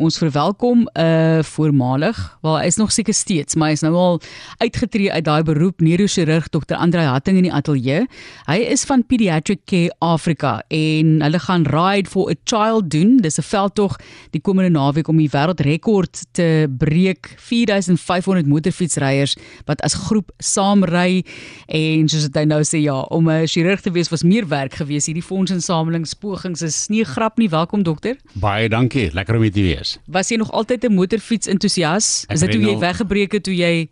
[0.00, 3.94] ons verwelkom 'n uh, voormalig, wel hy is nog seker steeds, maar hy is nou
[3.94, 4.20] al
[4.58, 6.74] uitgetree uit daai beroep neurochirurg Dr.
[6.74, 8.06] Andrei Hatting in die ateljee.
[8.46, 13.16] Hy is van Pediatric Care Africa en hulle gaan Ride for a Child doen.
[13.16, 13.98] Dis 'n veldtog
[14.30, 17.34] die komende naweek om die wêreldrekord te breek.
[17.36, 19.36] 4500 motorfietsryers
[19.66, 21.24] wat as groep saamry
[21.66, 24.74] en soos dit hy nou sê ja, om 'n chirurg te wees was meer werk
[24.74, 25.06] gewees.
[25.06, 27.48] Hierdie fondsinsamelingspogings is nie grap nie.
[27.48, 28.16] Welkom dokter.
[28.34, 29.10] Baie dankie.
[29.12, 29.89] Lekker om hier te wees.
[30.06, 32.24] Was jy nog altyd 'n motorfiets entoesias?
[32.28, 33.88] Is dit hoe jy weggebreek het toe jy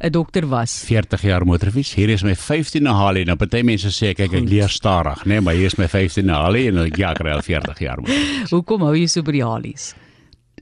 [0.00, 0.82] 'n dokter was?
[0.84, 1.94] 40 jaar motorfiets.
[1.94, 3.24] Hier is my 15de Harley.
[3.24, 6.32] Nou party mense sê kyk ek leer stadig, né, nee, maar hier is my 15de
[6.32, 8.50] Harley en ek ja, kry al 40 jaar motorfiets.
[8.56, 9.94] Hoekom hou jy so by die Harleys?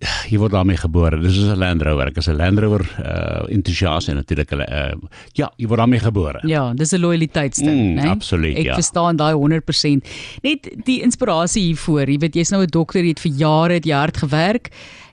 [0.33, 1.19] Jy word daarmee gebore.
[1.21, 2.07] Dis is 'n Land Rover.
[2.09, 4.95] Ek is 'n Land Rover uh entoesias en natuurlik 'n uh,
[5.37, 6.41] ja, jy word daarmee gebore.
[6.49, 8.09] Ja, dis 'n loyaliteitsding, Mm, né?
[8.09, 8.75] absoluut, Ek ja.
[8.75, 10.05] verstaan daai 100%.
[10.43, 12.09] Net die inspirasie hiervoor.
[12.09, 14.71] Jy weet jy's nou 'n dokter, jy het vir jare het jy hard gewerk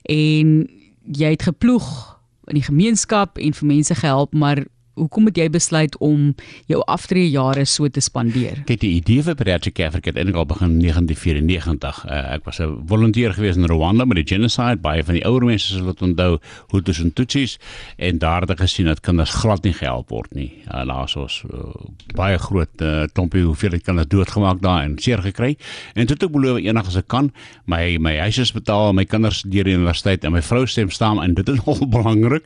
[0.08, 0.68] en
[1.12, 2.16] jy het geploeg
[2.48, 4.64] in die gemeenskap en vir mense gehelp, maar
[4.98, 6.34] hoekom het jy besluit om
[6.70, 8.62] jou aftree jare so te spandeer?
[8.68, 12.02] Kyk, die idee vir Pediatric Africa het eintlik al begin in 1994.
[12.04, 14.80] Uh, ek was 'n volunteer gewees in Rwanda met die genocide.
[14.82, 16.38] Baie van die ouer mense sal dit onthou,
[16.70, 17.58] Hutus en Tutsis,
[17.96, 20.52] en daar het ek gesien dat kinders glad nie gehelp word nie.
[20.68, 21.72] Uh, Daar's ons uh,
[22.16, 25.56] baie groot uh, klompie hoeveel kinders doodgemaak daar en seer gekry.
[25.94, 27.30] En toe het ek beloof enig as ek kan,
[27.66, 31.20] my my huis is betaal, my kinders deur die universiteit en my vrou stem saam
[31.22, 32.44] en dit is nogal belangrik.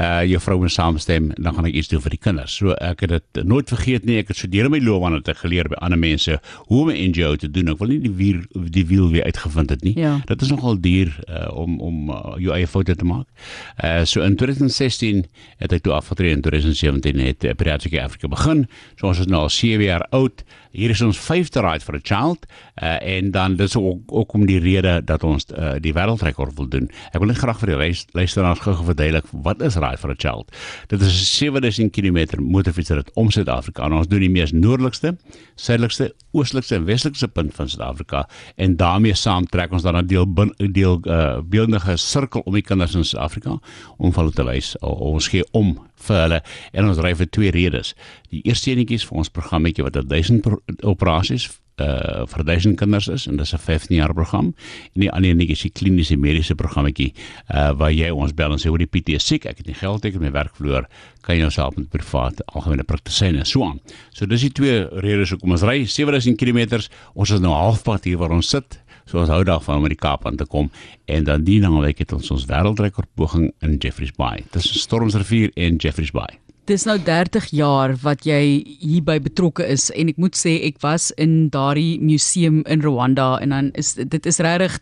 [0.00, 2.56] Uh jou vrou moet saamstem, dan gaan ek doen vir die kinders.
[2.60, 4.18] So ek het dit nooit vergeet nie.
[4.22, 7.10] Ek het so deur my loopbaan het ek geleer by ander mense hoe om 'n
[7.10, 7.68] NGO te doen.
[7.68, 9.98] Ek wil nie die wiel die wiel weer uitgevind het nie.
[9.98, 10.20] Ja.
[10.26, 13.26] Dit is nogal duur uh, om om uh, jou eie foute te maak.
[13.84, 15.26] Uh so in 2016
[15.58, 18.66] het ek toe afgetree en in 2017 het uh, Pediatric Africa begin.
[18.96, 20.44] So ons is nou al 7 jaar oud.
[20.76, 22.44] Hier is ons vyfde ride for a child
[22.82, 26.68] uh, en dan dis ook, ook om die rede dat ons uh, die wêreldrekord wil
[26.68, 26.90] doen.
[27.12, 30.52] Ek wil net graag vir die luisteraars gou verduidelik wat is ride for a child.
[30.92, 31.30] Dit is 'n
[31.76, 33.86] 7000 km motorfietsrit om Suid-Afrika.
[33.92, 35.14] Ons doen die mees noordelikste,
[35.56, 38.24] suidelikste, oostelike en westelikste punt van Suid-Afrika
[38.56, 42.62] en daarmee saam trek ons dan 'n deel bin, deel uh, beeldige sirkel om die
[42.62, 43.58] kinders in Suid-Afrika
[43.98, 44.76] om hulle te wys.
[44.80, 46.42] O- Ons gee om vir hulle
[46.72, 47.94] en ons ry vir twee redes.
[48.30, 51.50] Die eerste enetjie is vir ons programmetjie wat 1000 pro- operasies
[51.82, 54.54] uh vir 1000 kinders is en dis 'n 15 jaar program
[54.94, 57.12] en die ander enetjie is die kliniese mediese programmetjie
[57.52, 59.74] uh waar jy ons bel en sê hoe die PT is siek, ek het nie
[59.74, 60.86] geld ek het my werk verloor,
[61.22, 63.80] kan jy ons help met privaat algemene praktisyn en so aan.
[64.14, 66.80] So dis die twee redes hoekom ons ry 7000 km.
[67.14, 68.78] Ons is nou halfpad hier waar ons sit.
[69.06, 70.70] So ons hou daarvan om in die Kaap aan te kom
[71.06, 74.42] en dan die naweek het ons ons wêreldrekord poging in Jeffreys Bay.
[74.52, 76.45] Dis Stormsrivier en Jeffreys Bay.
[76.66, 78.40] Dis nou 30 jaar wat jy
[78.80, 83.54] hierby betrokke is en ek moet sê ek was in daardie museum in Rwanda en
[83.54, 84.74] dan is dit is regtig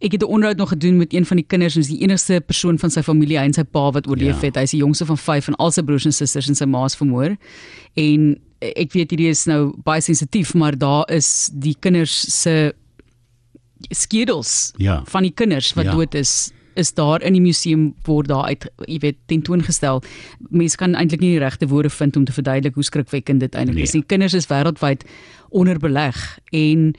[0.00, 2.40] ek het 'n onderhoud nog gedoen met een van die kinders en is die enigste
[2.40, 4.46] persoon van sy familie hy en sy pa wat oorleef Ja.
[4.46, 4.54] het.
[4.56, 7.36] Hy's die jongste van 5 en al sy broers en susters en sy ma's vermoor.
[7.96, 12.72] En ek weet hierdie is nou baie sensitief, maar daar is die kinders se
[13.90, 15.02] skedels Ja.
[15.06, 15.92] van die kinders wat Ja.
[15.92, 20.02] dood is is daar in die museum word daar uit jy weet tentoongestel.
[20.50, 23.76] Mense kan eintlik nie die regte woorde vind om te verduidelik hoe skrikwekkend dit eintlik
[23.76, 23.84] Nee.
[23.88, 23.96] is.
[23.96, 25.04] Die kinders is wêreldwyd
[25.50, 26.94] onderbeleg en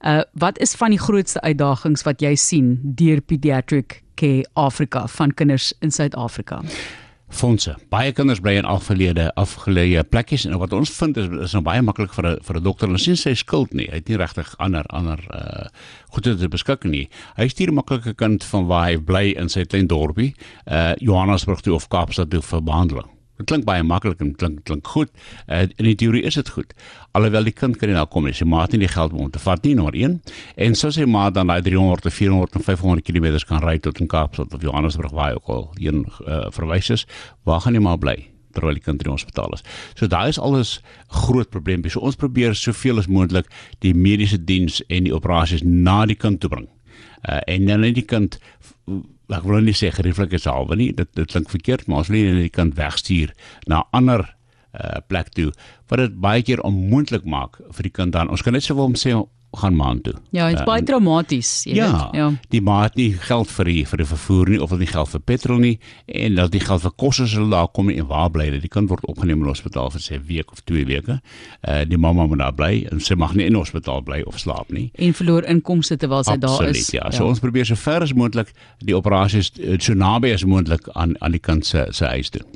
[0.00, 5.34] uh wat is van die grootste uitdagings wat jy sien deur Pediatric Care Africa van
[5.34, 6.62] kinders in Suid-Afrika?
[7.30, 7.74] Fondse.
[7.90, 11.82] Baie kinders bly in afgeleide afgeleë plekkies en wat ons vind is is nou baie
[11.82, 12.88] maklik vir 'n vir 'n dokter.
[12.88, 13.86] Hulle sien sy skuld nie.
[13.86, 15.68] Hy het nie regtig ander ander uh
[16.10, 17.08] goede te beskik nie.
[17.36, 20.34] Hy stuur maklike kind van waar hy bly in sy klein dorpie,
[20.66, 23.19] uh Johannesburg toe of Kaapstad toe vir behandeling.
[23.40, 25.12] Dit klink baie maklik en klink klink goed.
[25.48, 26.74] Uh, in die teorie is dit goed.
[27.16, 28.34] Alhoewel die kind kan nie nou kom nie.
[28.36, 30.18] Sy ma het nie die geld om hom te vat nie, nommer 1.
[30.66, 34.02] En so sy ma dan daai 300 of 400 of 500 km kan ry tot
[34.04, 37.06] in Kaapstad of Johannesburg waar ook al heen uh, verwys is.
[37.48, 38.18] Waar gaan hy maar bly?
[38.50, 39.62] terwyl die kind in die hospitaal is.
[39.94, 40.80] So daar is alles
[41.22, 41.84] groot probleem.
[41.86, 43.46] So ons probeer soveel as moontlik
[43.84, 46.66] die mediese diens en die operasies na die kind toe bring.
[47.28, 48.40] Uh, en dan net die kind
[49.30, 52.10] ek wil nou nie sê gerieflik is halwe nie, dit dit klink verkeerd, maar ons
[52.10, 53.34] wil nie net die kind wegstuur
[53.70, 55.50] na ander uh, plek toe
[55.90, 58.30] wat dit baie keer onmoontlik maak vir die kind dan.
[58.30, 59.14] Ons kan net sowel hom sê
[59.56, 60.14] gaan maan toe.
[60.30, 62.14] Ja, dit's Uh, baie traumaties, jy Ja, weet.
[62.20, 62.30] Ja.
[62.50, 65.08] die ma het nie geld vir die vir die vervoer nie of het nie geld
[65.08, 68.06] vir petrol nie en dat die geld vir kos as hulle daar kom nie en
[68.06, 68.60] waar bly hulle?
[68.60, 71.20] Die kind word opgeneem in die hospitaal vir sê week of twee weke.
[71.66, 74.38] Uh die mamma moet daar bly en sy mag nie in die hospitaal bly of
[74.38, 74.90] slaap nie.
[74.94, 76.90] En verloor inkomste terwyl sy daar Absoluut, is.
[76.94, 77.10] ja.
[77.10, 81.16] So ons probeer so ver as moontlik die operasies eh, so naby as moontlik aan
[81.20, 82.46] aan die kind se se huis doen.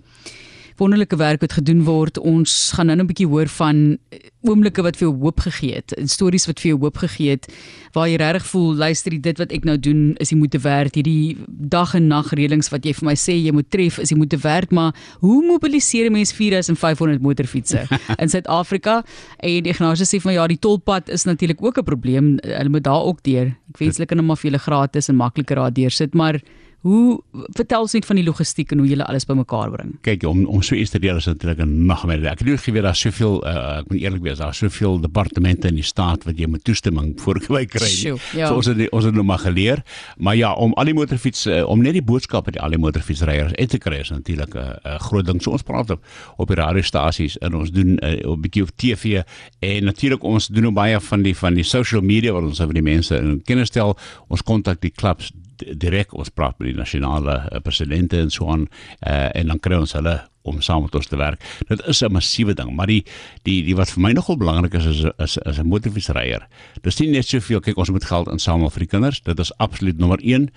[0.80, 2.18] Wonderlike werk wat gedoen word.
[2.18, 3.98] Ons gaan nou 'n bietjie hoor van
[4.42, 7.48] oomblikke wat vir jou hoop gegee het, en stories wat vir jou hoop gegee het
[7.92, 10.94] waar jy regtig voel, luister, dit wat ek nou doen is die moeite werd.
[10.94, 14.18] Hierdie dag en nag reëlings wat jy vir my sê jy moet tref, is die
[14.18, 17.86] moeite werd, maar hoe mobiliseer 'n mens 4500 motorfietsse
[18.22, 19.04] in Suid-Afrika?
[19.38, 22.38] En Ignasie sê van ja, die tolpad is natuurlik ook 'n probleem.
[22.42, 23.56] Hulle moet daar ook deur.
[23.70, 26.40] Ek wens hulle kan hom maar vir julle gratis en makliker daar deursit, maar
[26.84, 27.22] Hoe
[27.56, 29.92] vertel ons net van die logistiek en hoe julle alles bymekaar bring?
[30.04, 32.28] Kyk, om om so iets te deel is natuurlik 'n nagmerrie.
[32.28, 35.74] Ek het nie geweet daar's soveel uh, ek moet eerlik wees, daar's soveel departemente in
[35.74, 37.88] die staat wat jy moet toestemming voor kry kry.
[37.88, 38.48] Ja.
[38.48, 39.80] So ons het ons het nou maar geleer,
[40.18, 43.54] maar ja, om al die motorfiets uh, om net die boodskappe die al die motorfietsryers
[43.54, 45.40] uit te kry is natuurlik 'n uh, uh, groot ding.
[45.42, 46.04] So ons praat op
[46.36, 49.22] op die radiostasies en ons doen 'n uh, bietjie op TV
[49.60, 52.72] en natuurlik ons doen ook baie van die van die social media wat ons oor
[52.72, 53.96] die mense in kennis stel.
[54.28, 58.68] Ons kontak die klubs direk ons praat met die nasionale uh, presidente en so aan
[59.06, 61.44] uh, en dan kry ons hulle om saam met ons te werk.
[61.68, 63.04] Dit is 'n massiewe ding, maar die
[63.42, 66.46] die die wat vir my nogal belangrik is is is is 'n motorfietsryer.
[66.82, 69.98] Dis nie net soveel kyk ons moet geld insamel vir die kinders, dit is absoluut
[69.98, 70.50] nommer 1.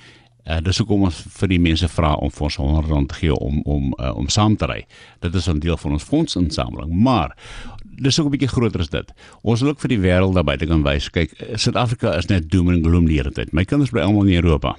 [0.48, 3.34] Uh, dis hoekom ons vir die mense vra om vir ons 100 rand te gee
[3.36, 4.86] om om uh, om saam te ry.
[5.20, 7.36] Dit is 'n deel van ons fondsinsameling, maar
[7.84, 9.14] dis ook 'n bietjie groter as dit.
[9.42, 12.70] Ons wil ook vir die wêreld daar buite kan wys, kyk, Suid-Afrika is net doom
[12.70, 13.54] and gloom die hele tyd.
[13.54, 14.76] My kinders bly almal in Europa.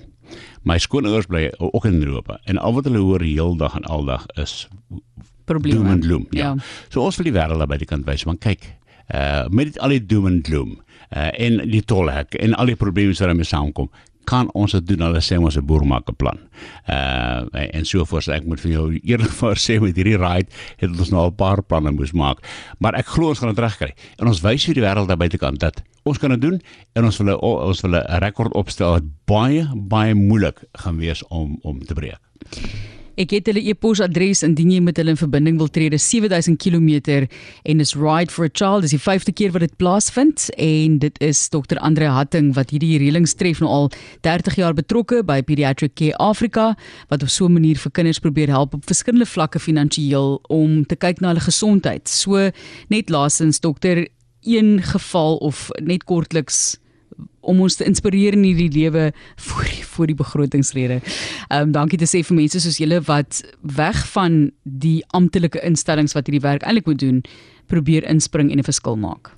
[0.63, 4.69] My skoonouers bly ook in Europa en al wat hulle hoor heeldag en aldag is
[5.45, 5.79] probleme.
[5.79, 6.27] Doom and gloom.
[6.31, 6.41] Ja.
[6.41, 6.55] ja.
[6.89, 8.69] So ons wil die wêreld daar buite kan wys, maar kyk,
[9.15, 10.77] uh met al die doom and gloom
[11.17, 13.91] uh en die tolhek en al die probleme wat daarmee saamkom,
[14.29, 15.07] kan ons dit doen?
[15.07, 16.39] Hulle sê ons 'n boer maak 'n plan.
[16.89, 21.11] Uh en so voors ek moet vir jou eerlikwaar sê met hierdie ride het ons
[21.11, 22.45] nou al 'n paar planne moes maak,
[22.79, 23.95] maar ek glo ons gaan dit regkry.
[24.19, 26.61] En ons wys vir die wêreld daar buitekant dat ons kan dit doen
[26.99, 31.59] en ons wil ons wil 'n rekord opstel wat baie baie moeilik gaan wees om
[31.63, 32.21] om te breek.
[33.19, 35.91] Ek het hulle e-posadres indien jy met hulle in verbinding wil tree.
[35.91, 37.27] Dit is 7000 km
[37.67, 38.85] en is Ride for a Child.
[38.87, 41.81] Dis die 5de keer wat dit plaasvind en dit is Dr.
[41.83, 43.91] Andre Hatting wat hierdie reëlings tref nou al
[44.23, 46.77] 30 jaar betrokke by Pediatric Care Africa
[47.11, 50.95] wat op so 'n manier vir kinders probeer help op verskillende vlakke finansiëel om te
[50.95, 52.09] kyk na hulle gesondheid.
[52.09, 52.51] So
[52.89, 54.07] net laasens dokter
[54.43, 56.79] een geval of net kortliks
[57.41, 61.01] om ons te inspireer in hierdie lewe voor die, voor die begrotingsrede.
[61.49, 66.15] Ehm um, dankie te sê vir mense soos julle wat weg van die amptelike instellings
[66.15, 67.23] wat hierdie werk eintlik moet doen,
[67.67, 69.33] probeer inspring en 'n verskil maak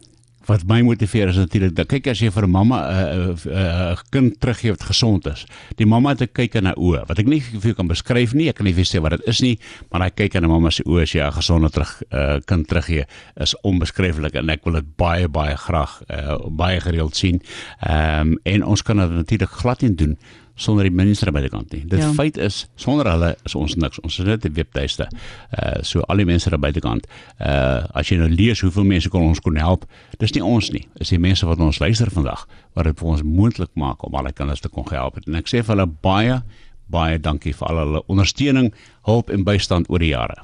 [0.49, 3.97] wat my motiveer is natuurlik dat kyk as jy vir mamma 'n uh, uh, uh,
[4.11, 5.47] kind teruggee wat gesond is.
[5.77, 8.35] Die mamma het 'n kyk in haar oë wat ek nie vir jou kan beskryf
[8.35, 8.49] nie.
[8.49, 9.59] Ek kan nie vir sê wat dit is nie,
[9.91, 12.69] maar hy kyk in 'n mamma se oë as jy 'n gesonde terug uh, kind
[12.69, 13.05] teruggee
[13.37, 17.41] is onbeskryflik en ek wil dit baie baie graag uh, baie gereeld sien.
[17.81, 20.19] Ehm um, en ons kan dit natuurlik glad nie doen
[20.61, 21.83] sonder die minister by die kant nie.
[21.89, 22.11] Dit ja.
[22.17, 24.01] feit is sonder hulle is ons niks.
[24.05, 25.09] Ons is net 'n webtuiste.
[25.57, 27.07] Uh so al die mense daar by die kant.
[27.41, 29.87] Uh as jy nou lees hoeveel mense kon ons kon help,
[30.19, 30.87] dis nie ons nie.
[30.99, 34.25] Dis die mense wat ons luister vandag wat dit vir ons moontlik maak om al
[34.25, 35.19] die kinders te kon help.
[35.27, 36.43] En ek sê vir hulle baie
[36.91, 38.73] baie dankie vir al hulle ondersteuning,
[39.07, 40.43] hulp en bystand oor die jare.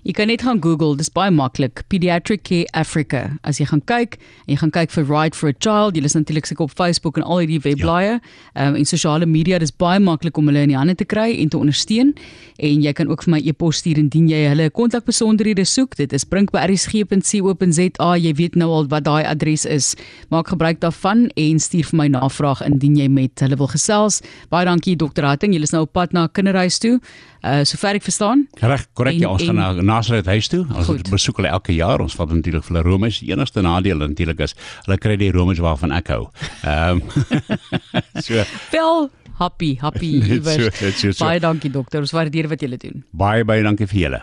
[0.00, 3.36] Jy kan net gaan Google, dis baie maklik, Pediatric Care Africa.
[3.44, 4.14] As jy gaan kyk,
[4.46, 7.20] en jy gaan kyk vir Right for a Child, jy is natuurlik seker op Facebook
[7.20, 8.20] en al hierdie webblaaie, ja.
[8.64, 11.52] um, en sosiale media, dis baie maklik om hulle in die hande te kry en
[11.52, 12.14] te ondersteun.
[12.60, 15.96] En jy kan ook vir my e-pos stuur indien jy hulle kontakbesonderhede soek.
[16.00, 18.10] Dit is brink@rsg.co.za.
[18.16, 19.94] Jy weet nou al wat daai adres is.
[20.32, 24.20] Maak gebruik daarvan en stuur vir my navraag indien jy met hulle wil gesels.
[24.48, 25.24] Baie dankie Dr.
[25.28, 25.52] Hatting.
[25.54, 27.00] Jy is nou op pad na kinderhuis toe.
[27.40, 28.46] Uh sover ek verstaan.
[28.60, 29.16] Reg, korrek.
[29.20, 30.66] Ja, ons en, gaan na Nazareth huis toe.
[30.74, 31.06] Ons goed.
[31.08, 32.02] besoek hulle elke jaar.
[32.04, 33.20] Ons vat natuurlik vir hulle Romeis.
[33.22, 36.26] Die enigste nadeel natuurlik is hulle kry die Romeis waarvan ek hou.
[36.64, 37.24] Ehm um,
[38.26, 38.44] so.
[38.74, 39.08] Wel
[39.40, 40.20] happy, happy.
[40.44, 41.24] so, so, so.
[41.24, 42.04] Baie dankie dokter.
[42.04, 43.00] Ons waardeer wat julle doen.
[43.16, 44.18] Baie baie dankie vir julle.